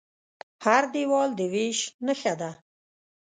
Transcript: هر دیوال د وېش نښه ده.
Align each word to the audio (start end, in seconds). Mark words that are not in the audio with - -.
هر 0.65 0.83
دیوال 0.95 1.29
د 1.39 1.41
وېش 1.53 1.79
نښه 2.05 2.33
ده. 2.39 2.51